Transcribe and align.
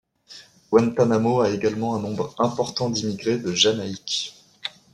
Guantánamo 0.71 1.41
a 1.41 1.51
également 1.51 1.93
un 1.93 1.99
nombre 1.99 2.33
important 2.39 2.89
d'immigrés 2.89 3.37
de 3.37 3.53
Jamaïque. 3.53 4.33